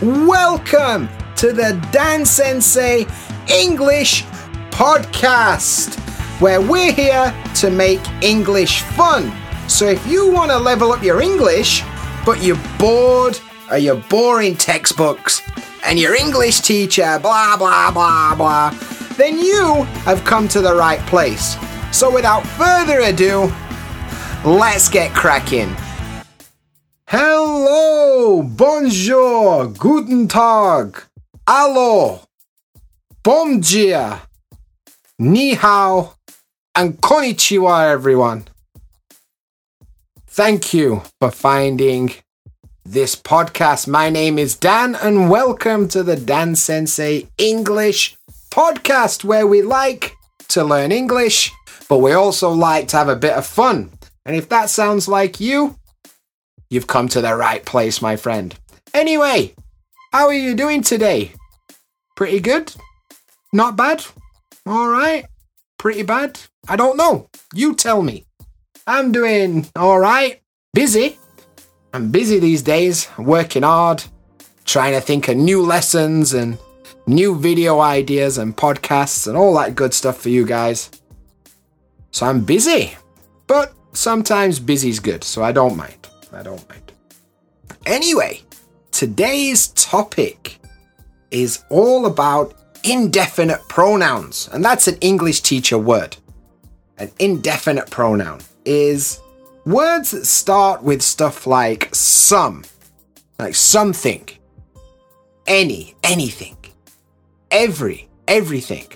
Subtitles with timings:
[0.00, 3.04] Welcome to the Dan Sensei
[3.48, 4.22] English
[4.70, 5.98] Podcast,
[6.40, 9.32] where we're here to make English fun.
[9.68, 11.82] So if you want to level up your English,
[12.24, 13.40] but you're bored
[13.72, 15.42] or you're boring textbooks,
[15.84, 18.70] and your English teacher, blah, blah, blah, blah,
[19.16, 21.56] then you have come to the right place.
[21.90, 23.52] So without further ado,
[24.44, 25.74] let's get cracking.
[27.08, 27.47] Hello,
[28.58, 31.02] bonjour, guten tag,
[31.46, 32.20] allo,
[33.22, 34.22] bom dia,
[35.18, 36.14] ni hao,
[36.74, 38.44] and konnichiwa, everyone.
[40.26, 42.12] Thank you for finding
[42.84, 43.88] this podcast.
[43.88, 48.16] My name is Dan, and welcome to the Dan Sensei English
[48.50, 50.16] Podcast, where we like
[50.48, 51.52] to learn English,
[51.88, 53.90] but we also like to have a bit of fun.
[54.24, 55.77] And if that sounds like you,
[56.70, 58.54] You've come to the right place, my friend.
[58.92, 59.54] Anyway,
[60.12, 61.32] how are you doing today?
[62.14, 62.74] Pretty good?
[63.52, 64.04] Not bad?
[64.68, 65.26] Alright?
[65.78, 66.40] Pretty bad?
[66.68, 67.30] I don't know.
[67.54, 68.26] You tell me.
[68.86, 70.42] I'm doing alright.
[70.74, 71.18] Busy.
[71.94, 74.04] I'm busy these days, working hard,
[74.66, 76.58] trying to think of new lessons and
[77.06, 80.90] new video ideas and podcasts and all that good stuff for you guys.
[82.10, 82.94] So I'm busy.
[83.46, 86.08] But sometimes busy's good, so I don't mind.
[86.32, 86.92] I don't mind.
[87.86, 88.42] Anyway,
[88.90, 90.58] today's topic
[91.30, 96.16] is all about indefinite pronouns, and that's an English teacher word.
[96.98, 99.20] An indefinite pronoun is
[99.64, 102.64] words that start with stuff like some,
[103.38, 104.28] like something,
[105.46, 106.56] any, anything,
[107.50, 108.86] every, everything,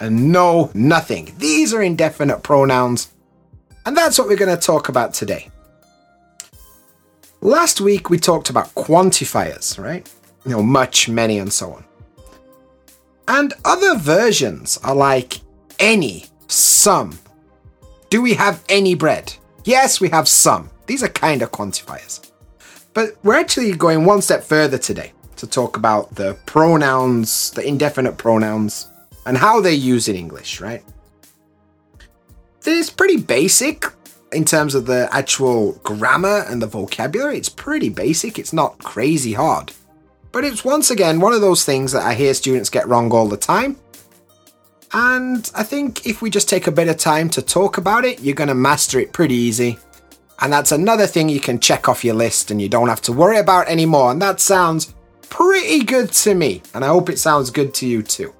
[0.00, 1.32] and no, nothing.
[1.38, 3.12] These are indefinite pronouns,
[3.84, 5.50] and that's what we're going to talk about today.
[7.40, 10.10] Last week we talked about quantifiers, right?
[10.44, 11.84] You know, much, many, and so on.
[13.28, 15.40] And other versions are like
[15.78, 17.18] any, some.
[18.10, 19.34] Do we have any bread?
[19.64, 20.70] Yes, we have some.
[20.86, 22.30] These are kind of quantifiers.
[22.94, 28.16] But we're actually going one step further today to talk about the pronouns, the indefinite
[28.16, 28.88] pronouns,
[29.26, 30.82] and how they're used in English, right?
[32.64, 33.84] Is pretty basic,
[34.36, 38.38] in terms of the actual grammar and the vocabulary, it's pretty basic.
[38.38, 39.72] It's not crazy hard.
[40.30, 43.26] But it's once again one of those things that I hear students get wrong all
[43.26, 43.78] the time.
[44.92, 48.20] And I think if we just take a bit of time to talk about it,
[48.20, 49.78] you're going to master it pretty easy.
[50.40, 53.12] And that's another thing you can check off your list and you don't have to
[53.12, 54.10] worry about anymore.
[54.10, 54.94] And that sounds
[55.30, 56.62] pretty good to me.
[56.74, 58.34] And I hope it sounds good to you too.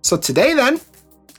[0.00, 0.80] So today, then,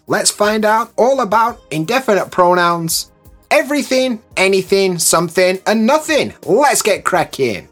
[0.08, 3.12] let's find out all about indefinite pronouns.
[3.52, 6.34] Everything, anything, something, and nothing.
[6.46, 7.70] Let's get cracking.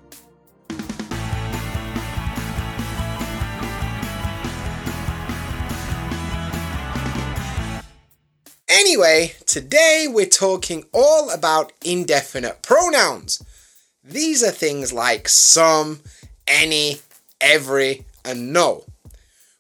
[8.70, 13.42] Anyway, today we're talking all about indefinite pronouns.
[14.04, 16.02] These are things like some,
[16.48, 17.00] any,
[17.40, 18.84] every, and no.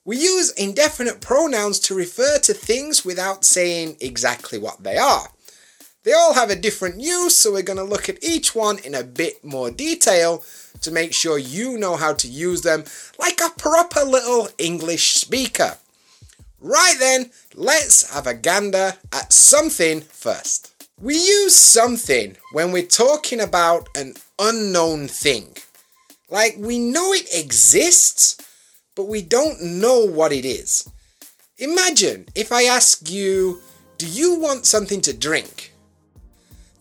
[0.05, 5.29] We use indefinite pronouns to refer to things without saying exactly what they are.
[6.03, 8.93] They all have a different use, so we're going to look at each one in
[8.93, 10.43] a bit more detail
[10.81, 12.83] to make sure you know how to use them
[13.17, 15.77] like a proper little English speaker.
[16.59, 20.73] Right then, let's have a gander at something first.
[21.01, 25.55] We use something when we're talking about an unknown thing.
[26.29, 28.37] Like we know it exists,
[28.95, 30.89] but we don't know what it is.
[31.57, 33.61] Imagine if I ask you,
[33.97, 35.73] Do you want something to drink?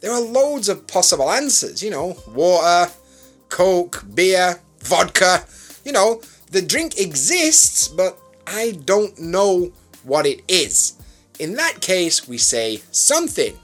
[0.01, 2.91] There are loads of possible answers, you know, water,
[3.49, 5.45] coke, beer, vodka.
[5.85, 6.21] You know,
[6.51, 9.73] the drink exists, but I don't know
[10.03, 10.95] what it is.
[11.39, 13.57] In that case, we say something.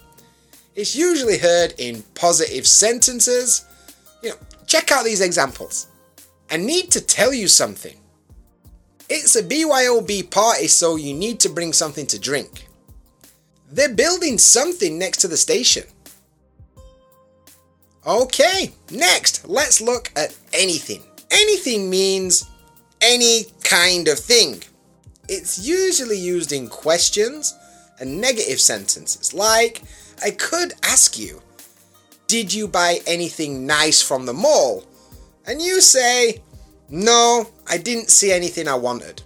[0.76, 3.64] It's usually heard in positive sentences.
[4.22, 4.36] You know,
[4.66, 5.88] check out these examples.
[6.50, 7.96] I need to tell you something.
[9.08, 12.66] It's a BYOB party, so you need to bring something to drink.
[13.70, 15.84] They're building something next to the station.
[18.06, 21.02] Okay, next, let's look at anything.
[21.30, 22.48] Anything means
[23.00, 24.62] any kind of thing.
[25.28, 27.54] It's usually used in questions
[28.00, 29.82] and negative sentences, like,
[30.22, 31.42] I could ask you,
[32.26, 34.84] Did you buy anything nice from the mall?
[35.46, 36.42] And you say,
[36.90, 39.22] no, I didn't see anything I wanted.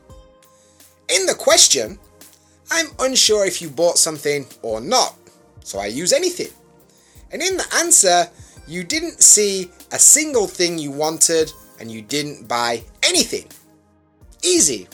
[1.08, 1.98] In the question,
[2.70, 5.14] I'm unsure if you bought something or not,
[5.62, 6.48] so I use anything.
[7.30, 8.28] And in the answer,
[8.66, 13.46] you didn't see a single thing you wanted, and you didn't buy anything.
[14.42, 14.88] Easy,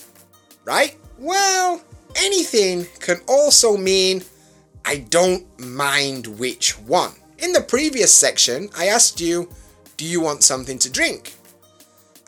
[0.64, 0.96] right?
[1.18, 1.82] Well,
[2.16, 4.22] anything can also mean
[4.84, 7.12] I don't mind which one.
[7.38, 9.48] In the previous section, I asked you,
[9.96, 11.34] do you want something to drink?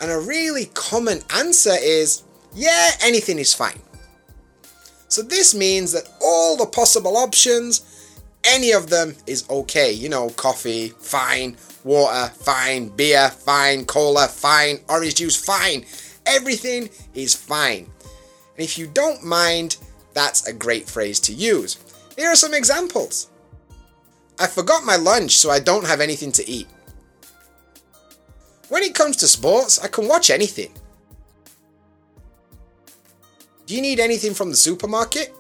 [0.00, 2.23] And a really common answer is,
[2.55, 3.81] yeah, anything is fine.
[5.08, 9.93] So this means that all the possible options, any of them is okay.
[9.93, 15.85] You know, coffee, fine, water, fine, beer, fine, cola, fine, orange juice, fine.
[16.26, 17.91] Everything is fine.
[18.56, 19.76] And if you don't mind,
[20.14, 21.79] that's a great phrase to use.
[22.17, 23.29] Here are some examples.
[24.38, 26.69] I forgot my lunch, so I don't have anything to eat.
[28.70, 30.72] When it comes to sports, I can watch anything.
[33.67, 35.34] Do you need anything from the supermarket?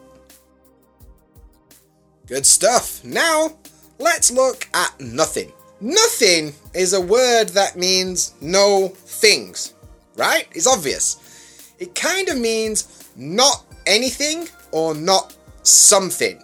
[2.26, 3.04] Good stuff.
[3.04, 3.56] Now,
[4.00, 5.52] let's look at nothing.
[5.80, 9.74] Nothing is a word that means no things,
[10.16, 10.48] right?
[10.52, 11.72] It's obvious.
[11.78, 16.42] It kind of means not anything or not something.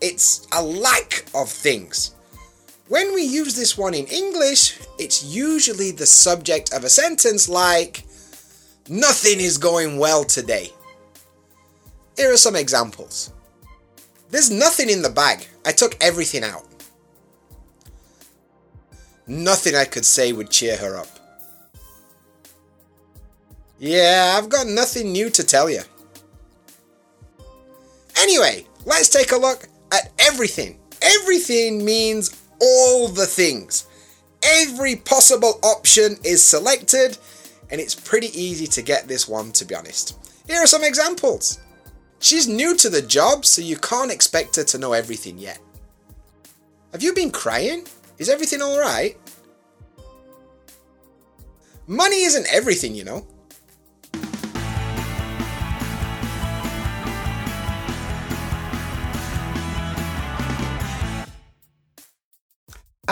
[0.00, 2.14] It's a lack of things.
[2.92, 8.04] When we use this one in English, it's usually the subject of a sentence like,
[8.86, 10.68] Nothing is going well today.
[12.18, 13.32] Here are some examples.
[14.28, 15.48] There's nothing in the bag.
[15.64, 16.66] I took everything out.
[19.26, 21.08] Nothing I could say would cheer her up.
[23.78, 25.80] Yeah, I've got nothing new to tell you.
[28.18, 30.78] Anyway, let's take a look at everything.
[31.00, 33.86] Everything means all the things.
[34.42, 37.18] Every possible option is selected,
[37.70, 40.16] and it's pretty easy to get this one, to be honest.
[40.46, 41.60] Here are some examples.
[42.20, 45.58] She's new to the job, so you can't expect her to know everything yet.
[46.92, 47.86] Have you been crying?
[48.18, 49.18] Is everything alright?
[51.86, 53.26] Money isn't everything, you know.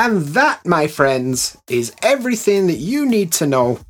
[0.01, 3.81] And that, my friends, is everything that you need to know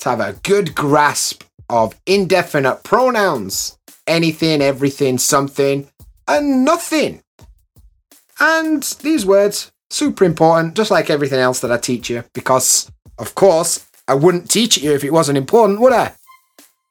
[0.00, 3.78] to have a good grasp of indefinite pronouns.
[4.08, 5.88] Anything, everything, something,
[6.26, 7.22] and nothing.
[8.40, 13.36] And these words, super important, just like everything else that I teach you, because, of
[13.36, 16.16] course, I wouldn't teach you if it wasn't important, would I?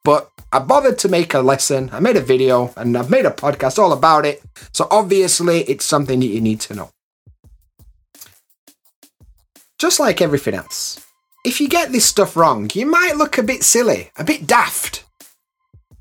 [0.05, 3.31] But I bothered to make a lesson, I made a video, and I've made a
[3.31, 4.41] podcast all about it.
[4.71, 6.92] So obviously, it's something that you need to know.
[9.83, 11.05] Just like everything else,
[11.43, 15.03] if you get this stuff wrong, you might look a bit silly, a bit daft.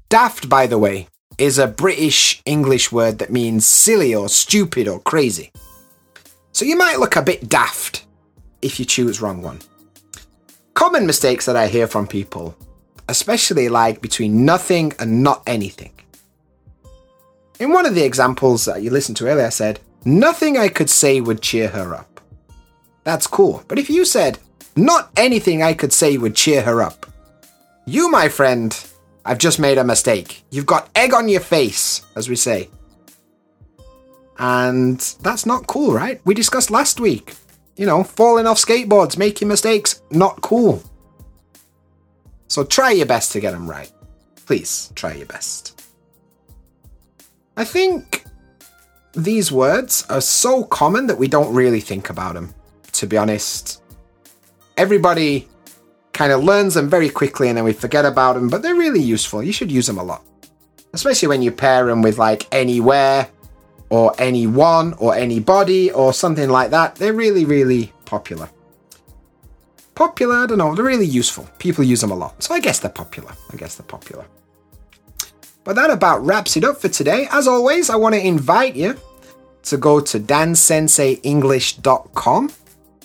[0.08, 5.00] Daft, by the way, is a British English word that means silly or stupid or
[5.00, 5.50] crazy.
[6.52, 8.06] So you might look a bit daft
[8.62, 9.58] if you choose wrong one.
[10.74, 12.56] Common mistakes that I hear from people,
[13.08, 15.94] especially like between nothing and not anything.
[17.58, 20.88] In one of the examples that you listened to earlier, I said, Nothing I could
[20.88, 22.11] say would cheer her up.
[23.04, 23.62] That's cool.
[23.68, 24.38] But if you said,
[24.76, 27.06] not anything I could say would cheer her up,
[27.84, 28.76] you, my friend,
[29.24, 30.44] I've just made a mistake.
[30.50, 32.70] You've got egg on your face, as we say.
[34.38, 36.20] And that's not cool, right?
[36.24, 37.34] We discussed last week.
[37.76, 40.82] You know, falling off skateboards, making mistakes, not cool.
[42.48, 43.90] So try your best to get them right.
[44.46, 45.80] Please, try your best.
[47.56, 48.24] I think
[49.14, 52.54] these words are so common that we don't really think about them
[52.92, 53.82] to be honest.
[54.76, 55.48] Everybody
[56.12, 59.00] kind of learns them very quickly and then we forget about them, but they're really
[59.00, 59.42] useful.
[59.42, 60.24] You should use them a lot.
[60.92, 63.28] Especially when you pair them with like anywhere
[63.88, 66.96] or anyone or anybody or something like that.
[66.96, 68.48] They're really, really popular.
[69.94, 71.48] Popular, I don't know, they're really useful.
[71.58, 72.42] People use them a lot.
[72.42, 73.32] So I guess they're popular.
[73.52, 74.24] I guess they're popular.
[75.64, 77.28] But that about wraps it up for today.
[77.30, 78.98] As always, I want to invite you
[79.64, 82.52] to go to dansenseienglish.com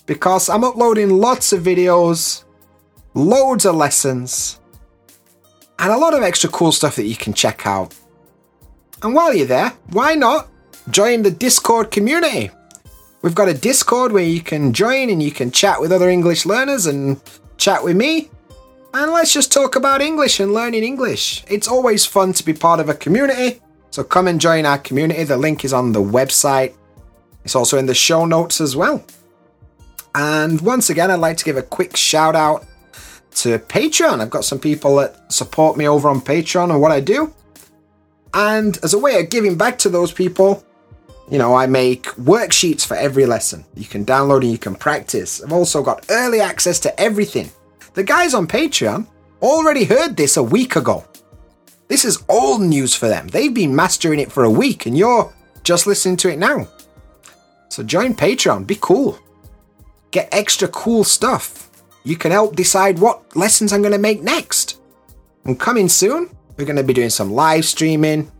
[0.08, 2.44] because I'm uploading lots of videos,
[3.14, 4.60] loads of lessons,
[5.78, 7.94] and a lot of extra cool stuff that you can check out.
[9.04, 10.50] And while you're there, why not
[10.90, 12.50] join the Discord community?
[13.22, 16.46] We've got a Discord where you can join and you can chat with other English
[16.46, 17.22] learners and
[17.58, 18.32] chat with me.
[18.94, 21.44] And let's just talk about English and learning English.
[21.48, 23.62] It's always fun to be part of a community.
[23.92, 25.24] So come and join our community.
[25.26, 26.74] The link is on the website.
[27.44, 29.04] It's also in the show notes as well.
[30.18, 32.66] And once again, I'd like to give a quick shout out
[33.36, 34.20] to Patreon.
[34.20, 37.32] I've got some people that support me over on Patreon and what I do.
[38.34, 40.66] And as a way of giving back to those people,
[41.30, 43.64] you know, I make worksheets for every lesson.
[43.76, 45.44] You can download and you can practice.
[45.44, 47.52] I've also got early access to everything.
[47.94, 49.06] The guys on Patreon
[49.44, 51.06] already heard this a week ago.
[51.90, 53.28] This is old news for them.
[53.28, 55.32] They've been mastering it for a week and you're
[55.62, 56.68] just listening to it now.
[57.70, 59.20] So join Patreon, be cool.
[60.12, 61.70] Get extra cool stuff.
[62.04, 64.80] You can help decide what lessons I'm going to make next.
[65.44, 68.32] And coming soon, we're going to be doing some live streaming.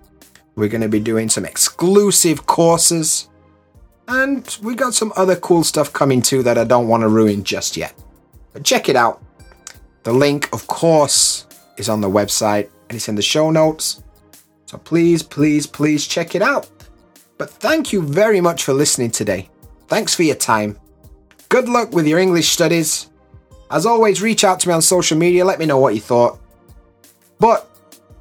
[0.56, 3.30] We're going to be doing some exclusive courses.
[4.08, 7.44] And we got some other cool stuff coming too that I don't want to ruin
[7.44, 7.94] just yet.
[8.54, 9.22] But check it out.
[10.04, 11.46] The link, of course,
[11.76, 14.02] is on the website and it's in the show notes.
[14.66, 16.70] So please, please, please check it out.
[17.38, 19.50] But thank you very much for listening today.
[19.88, 20.78] Thanks for your time.
[21.50, 23.10] Good luck with your English studies.
[23.72, 26.40] As always, reach out to me on social media, let me know what you thought.
[27.40, 27.70] But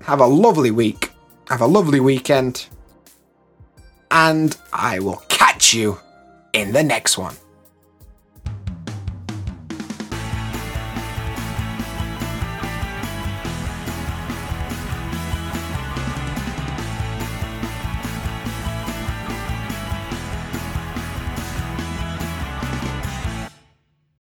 [0.03, 1.11] have a lovely week.
[1.49, 2.67] Have a lovely weekend.
[4.11, 5.99] And I will catch you
[6.53, 7.37] in the next one.